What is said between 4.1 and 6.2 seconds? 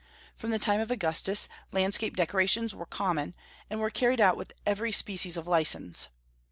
out with every species of license.